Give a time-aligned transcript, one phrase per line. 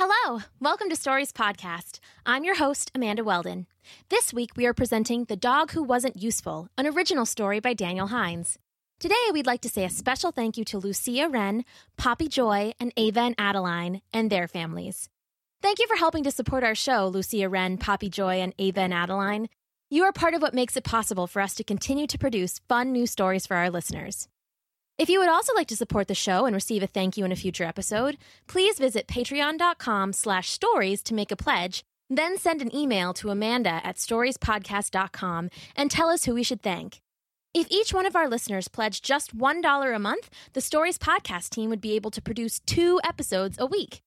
[0.00, 1.98] Hello, welcome to Stories Podcast.
[2.24, 3.66] I'm your host, Amanda Weldon.
[4.10, 8.06] This week we are presenting The Dog Who Wasn't Useful, an original story by Daniel
[8.06, 8.60] Hines.
[9.00, 11.64] Today we'd like to say a special thank you to Lucia Wren,
[11.96, 15.08] Poppy Joy, and Ava and Adeline, and their families.
[15.62, 18.94] Thank you for helping to support our show, Lucia Wren, Poppy Joy, and Ava and
[18.94, 19.48] Adeline.
[19.90, 22.92] You are part of what makes it possible for us to continue to produce fun
[22.92, 24.28] new stories for our listeners.
[24.98, 27.30] If you would also like to support the show and receive a thank you in
[27.30, 32.74] a future episode, please visit patreon.com slash stories to make a pledge, then send an
[32.74, 37.00] email to Amanda at storiespodcast.com and tell us who we should thank.
[37.54, 41.70] If each one of our listeners pledged just $1 a month, the Stories Podcast team
[41.70, 44.02] would be able to produce two episodes a week.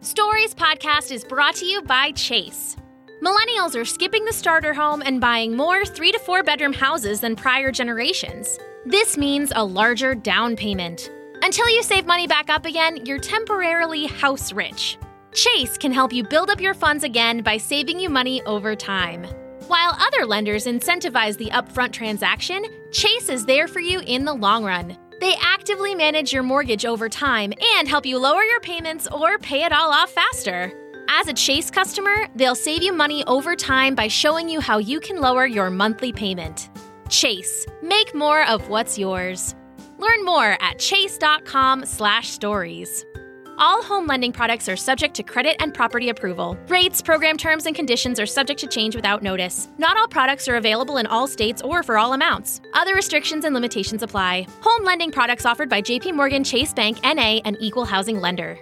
[0.00, 2.76] Stories Podcast is brought to you by Chase.
[3.22, 7.36] Millennials are skipping the starter home and buying more three to four bedroom houses than
[7.36, 8.58] prior generations.
[8.84, 11.08] This means a larger down payment.
[11.40, 14.98] Until you save money back up again, you're temporarily house rich.
[15.32, 19.22] Chase can help you build up your funds again by saving you money over time.
[19.68, 24.64] While other lenders incentivize the upfront transaction, Chase is there for you in the long
[24.64, 24.98] run.
[25.20, 29.62] They actively manage your mortgage over time and help you lower your payments or pay
[29.62, 30.72] it all off faster.
[31.14, 34.98] As a Chase customer, they'll save you money over time by showing you how you
[34.98, 36.70] can lower your monthly payment.
[37.10, 39.54] Chase, make more of what's yours.
[39.98, 43.04] Learn more at chase.com/stories.
[43.58, 46.56] All home lending products are subject to credit and property approval.
[46.68, 49.68] Rates, program terms, and conditions are subject to change without notice.
[49.76, 52.62] Not all products are available in all states or for all amounts.
[52.72, 54.46] Other restrictions and limitations apply.
[54.62, 58.58] Home lending products offered by JP Morgan Chase Bank NA and Equal Housing Lender.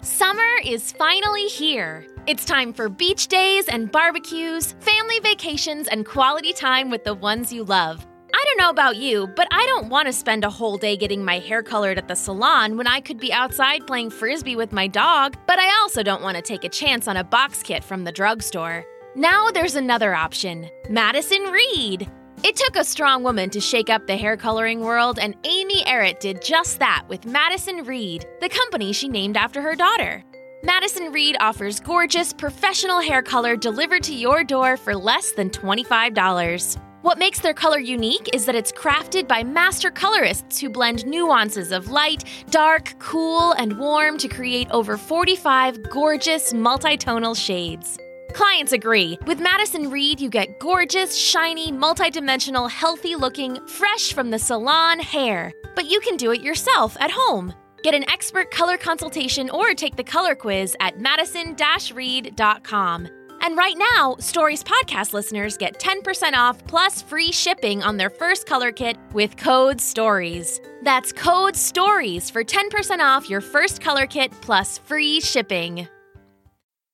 [0.00, 2.06] Summer is finally here.
[2.28, 7.52] It's time for beach days and barbecues, family vacations, and quality time with the ones
[7.52, 8.06] you love.
[8.32, 11.24] I don't know about you, but I don't want to spend a whole day getting
[11.24, 14.86] my hair colored at the salon when I could be outside playing frisbee with my
[14.86, 18.04] dog, but I also don't want to take a chance on a box kit from
[18.04, 18.84] the drugstore.
[19.16, 22.08] Now there's another option Madison Reed.
[22.44, 26.20] It took a strong woman to shake up the hair coloring world, and Amy Errett
[26.20, 30.22] did just that with Madison Reed, the company she named after her daughter.
[30.62, 36.78] Madison Reed offers gorgeous, professional hair color delivered to your door for less than $25.
[37.02, 41.72] What makes their color unique is that it's crafted by master colorists who blend nuances
[41.72, 47.98] of light, dark, cool, and warm to create over 45 gorgeous multitonal shades.
[48.32, 49.18] Clients agree.
[49.26, 55.52] With Madison Reed, you get gorgeous, shiny, multidimensional, healthy looking, fresh from the salon hair.
[55.74, 57.54] But you can do it yourself at home.
[57.82, 61.56] Get an expert color consultation or take the color quiz at madison
[61.94, 63.08] reed.com.
[63.40, 68.46] And right now, Stories Podcast listeners get 10% off plus free shipping on their first
[68.46, 70.60] color kit with code STORIES.
[70.82, 75.86] That's code STORIES for 10% off your first color kit plus free shipping.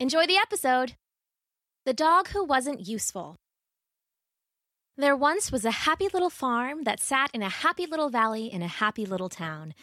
[0.00, 0.94] Enjoy the episode.
[1.84, 3.34] The Dog Who Wasn't Useful.
[4.96, 8.62] There once was a happy little farm that sat in a happy little valley in
[8.62, 9.74] a happy little town.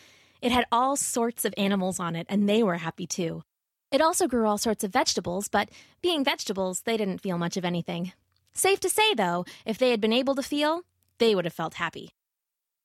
[0.41, 3.43] It had all sorts of animals on it, and they were happy too.
[3.91, 5.67] It also grew all sorts of vegetables, but
[6.01, 8.13] being vegetables, they didn't feel much of anything.
[8.53, 10.83] Safe to say, though, if they had been able to feel,
[11.17, 12.11] they would have felt happy.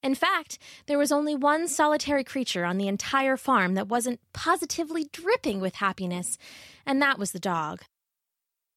[0.03, 5.07] In fact, there was only one solitary creature on the entire farm that wasn't positively
[5.13, 6.37] dripping with happiness,
[6.85, 7.85] and that was the dog.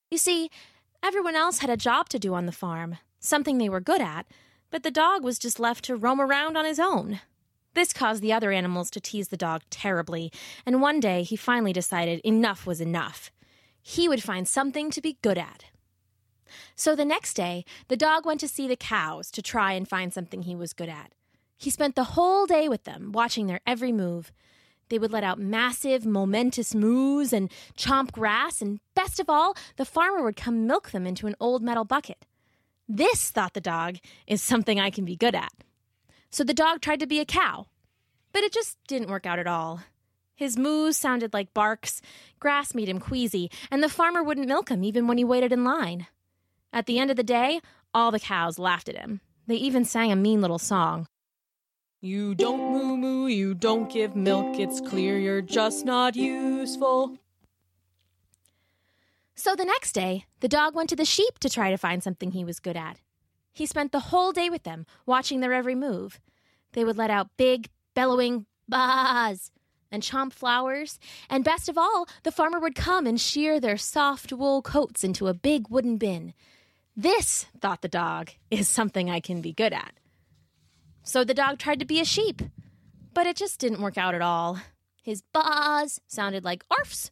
[0.09, 0.49] You see,
[1.03, 4.25] everyone else had a job to do on the farm, something they were good at,
[4.71, 7.19] but the dog was just left to roam around on his own.
[7.73, 10.31] This caused the other animals to tease the dog terribly,
[10.65, 13.31] and one day he finally decided enough was enough.
[13.81, 15.65] He would find something to be good at.
[16.75, 20.13] So the next day, the dog went to see the cows to try and find
[20.13, 21.11] something he was good at.
[21.57, 24.31] He spent the whole day with them, watching their every move.
[24.89, 29.85] They would let out massive, momentous moos and chomp grass, and best of all, the
[29.85, 32.25] farmer would come milk them into an old metal bucket.
[32.87, 35.51] This, thought the dog, is something I can be good at.
[36.29, 37.67] So the dog tried to be a cow,
[38.31, 39.81] but it just didn't work out at all.
[40.35, 42.01] His moos sounded like barks,
[42.39, 45.63] grass made him queasy, and the farmer wouldn't milk him even when he waited in
[45.63, 46.07] line.
[46.71, 47.59] At the end of the day,
[47.93, 49.21] all the cows laughed at him.
[49.47, 51.07] They even sang a mean little song.
[52.01, 57.17] You don't moo moo, you don't give milk, it's clear you're just not useful.
[59.33, 62.31] So the next day, the dog went to the sheep to try to find something
[62.31, 62.99] he was good at.
[63.51, 66.19] He spent the whole day with them, watching their every move.
[66.73, 69.49] They would let out big, bellowing baas
[69.91, 70.99] and chomp flowers,
[71.31, 75.27] and best of all, the farmer would come and shear their soft wool coats into
[75.27, 76.35] a big wooden bin.
[76.95, 79.93] This, thought the dog, is something I can be good at.
[81.07, 82.41] So the dog tried to be a sheep,
[83.13, 84.59] but it just didn't work out at all.
[85.01, 87.11] His baas sounded like arfs.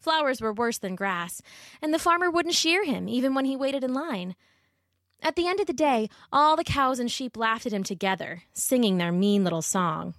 [0.00, 1.42] Flowers were worse than grass,
[1.82, 4.34] and the farmer wouldn't shear him even when he waited in line.
[5.22, 8.44] At the end of the day, all the cows and sheep laughed at him together,
[8.54, 10.14] singing their mean little song.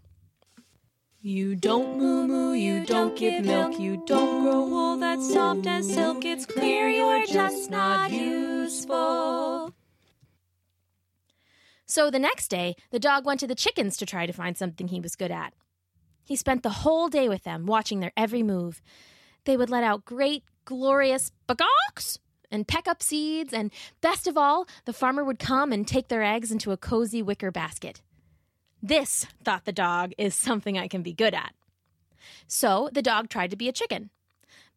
[1.20, 5.92] You don't moo moo, you don't give milk, you don't grow wool that's soft as
[5.92, 6.24] silk.
[6.26, 9.74] It's clear you're just not useful.
[11.86, 14.88] So the next day, the dog went to the chickens to try to find something
[14.88, 15.54] he was good at.
[16.24, 18.82] He spent the whole day with them, watching their every move.
[19.44, 22.18] They would let out great, glorious bagocks
[22.52, 23.72] and peck up seeds, and
[24.02, 27.52] best of all, the farmer would come and take their eggs into a cozy wicker
[27.52, 28.02] basket.
[28.82, 31.54] This, thought the dog, is something I can be good at.
[32.48, 34.10] So the dog tried to be a chicken.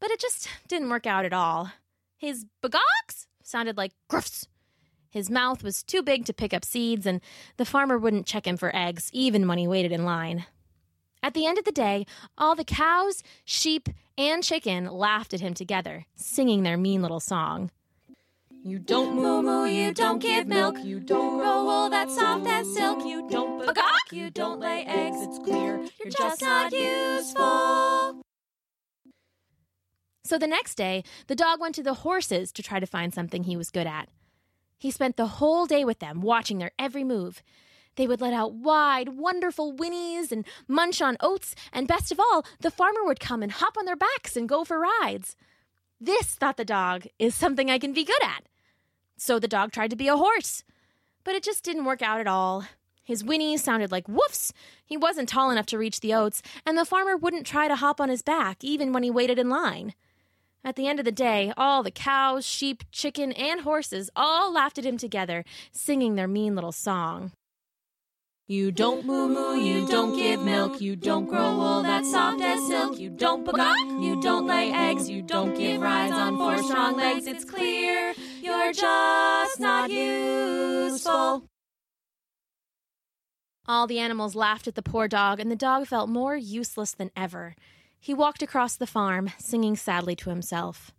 [0.01, 1.73] But it just didn't work out at all.
[2.17, 4.47] His bagocks sounded like gruffs.
[5.11, 7.21] His mouth was too big to pick up seeds, and
[7.57, 10.47] the farmer wouldn't check him for eggs, even when he waited in line.
[11.23, 12.07] At the end of the day,
[12.37, 17.71] all the cows, sheep, and chicken laughed at him together, singing their mean little song.
[18.63, 22.73] You don't moo moo, you don't give milk, you don't grow wool that's soft as
[22.75, 28.21] silk, you don't bagok, you don't lay eggs, it's clear you're just not useful.
[30.25, 33.45] So the next day, the dog went to the horses to try to find something
[33.45, 34.09] he was good at.
[34.79, 37.43] He spent the whole day with them, watching their every move.
[37.97, 42.47] They would let out wide, wonderful whinnies and munch on oats, and best of all,
[42.61, 45.35] the farmer would come and hop on their backs and go for rides.
[46.01, 48.45] This, thought the dog, is something I can be good at.
[49.17, 50.63] So the dog tried to be a horse.
[51.25, 52.65] But it just didn't work out at all.
[53.03, 54.53] His whinnies sounded like woofs.
[54.85, 58.01] He wasn't tall enough to reach the oats, and the farmer wouldn't try to hop
[58.01, 59.95] on his back even when he waited in line.
[60.69, 64.77] At the end of the day, all the cows, sheep, chicken, and horses all laughed
[64.77, 65.43] at him together,
[65.73, 67.33] singing their mean little song.
[68.47, 72.67] You don't moo moo, you don't give milk, you don't grow wool that's soft as
[72.67, 76.99] silk, you don't bagok, you don't lay eggs, you don't give rides on four strong
[76.99, 77.27] legs.
[77.27, 78.13] It's clear
[78.43, 81.45] you're just not useful.
[83.67, 87.11] All the animals laughed at the poor dog, and the dog felt more useless than
[87.17, 87.55] ever.
[88.01, 90.93] He walked across the farm, singing sadly to himself.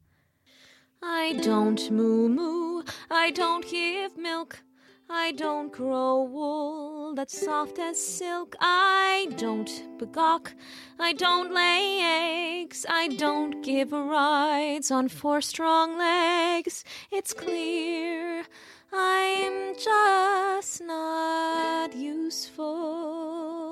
[1.01, 4.61] I don't moo moo, I don't give milk,
[5.09, 8.55] I don't grow wool that's soft as silk.
[8.61, 10.53] I don't bagok.
[10.99, 12.85] I don't lay eggs.
[12.87, 16.83] I don't give rides on four strong legs.
[17.11, 18.45] It's clear
[18.93, 23.68] I'm just not useful.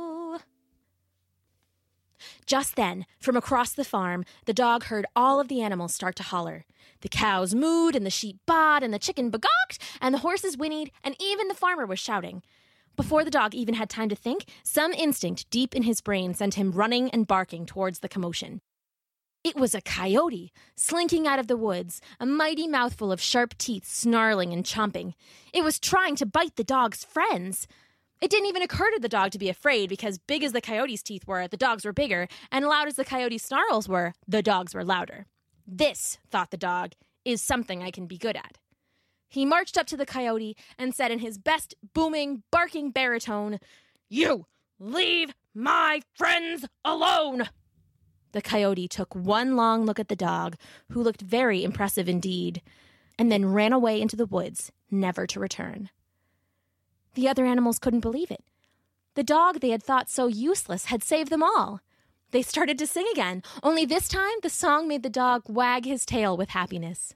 [2.48, 6.24] Just then, from across the farm, the dog heard all of the animals start to
[6.24, 6.66] holler.
[7.02, 10.92] The cows mooed, and the sheep baaed, and the chicken bagoked, and the horses whinnied,
[11.04, 12.42] and even the farmer was shouting.
[12.96, 16.56] Before the dog even had time to think, some instinct deep in his brain sent
[16.56, 18.62] him running and barking towards the commotion.
[19.44, 23.86] It was a coyote, slinking out of the woods, a mighty mouthful of sharp teeth
[23.86, 25.14] snarling and chomping.
[25.54, 27.68] It was trying to bite the dog's friends.
[28.20, 31.04] It didn't even occur to the dog to be afraid because, big as the coyote's
[31.04, 34.74] teeth were, the dogs were bigger, and loud as the coyote's snarls were, the dogs
[34.74, 35.28] were louder.
[35.68, 36.94] This, thought the dog,
[37.26, 38.58] is something I can be good at.
[39.30, 43.60] He marched up to the coyote and said in his best booming, barking baritone,
[44.10, 44.48] You
[44.80, 47.50] leave my friends alone!
[48.32, 50.56] The coyote took one long look at the dog,
[50.92, 52.62] who looked very impressive indeed,
[53.20, 55.90] and then ran away into the woods, never to return.
[57.14, 58.44] The other animals couldn't believe it.
[59.16, 61.82] The dog they had thought so useless had saved them all.
[62.32, 66.06] They started to sing again, only this time the song made the dog wag his
[66.06, 67.14] tail with happiness.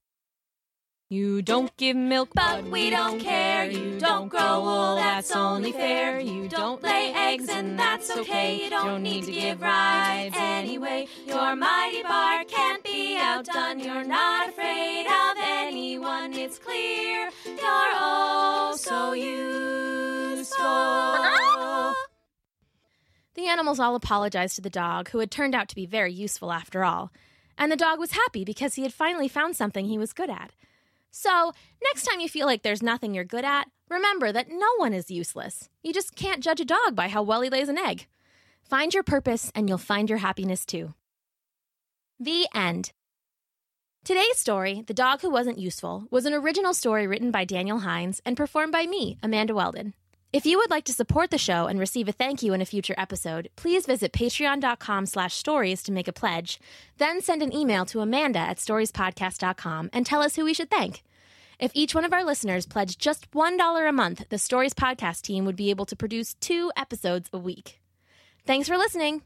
[1.12, 3.69] You don't give milk, but we don't care.
[3.69, 6.21] You don't grow wool, that's only fair.
[6.21, 8.63] You don't lay eggs, and that's okay.
[8.63, 11.07] You don't need to give rides anyway.
[11.27, 13.81] Your mighty bark can't be outdone.
[13.81, 14.70] You're not afraid
[15.81, 16.33] anyone.
[16.33, 20.65] It's clear you're so useful.
[23.33, 26.51] The animals all apologized to the dog, who had turned out to be very useful
[26.51, 27.11] after all.
[27.57, 30.51] And the dog was happy because he had finally found something he was good at.
[31.11, 34.93] So, next time you feel like there's nothing you're good at, remember that no one
[34.93, 35.69] is useless.
[35.81, 38.07] You just can't judge a dog by how well he lays an egg.
[38.63, 40.93] Find your purpose, and you'll find your happiness too.
[42.19, 42.91] The end.
[44.03, 48.20] Today's story, The Dog Who Wasn't Useful, was an original story written by Daniel Hines
[48.25, 49.93] and performed by me, Amanda Weldon.
[50.34, 52.65] If you would like to support the show and receive a thank you in a
[52.65, 56.60] future episode, please visit patreon.com slash stories to make a pledge.
[56.98, 61.03] Then send an email to Amanda at storiespodcast.com and tell us who we should thank.
[61.60, 65.46] If each one of our listeners pledged just $1 a month, the Stories Podcast team
[65.46, 67.79] would be able to produce two episodes a week.
[68.48, 69.22] Thanks for listening.